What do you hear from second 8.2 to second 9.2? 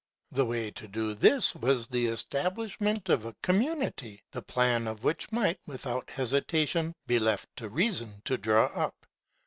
to draw up.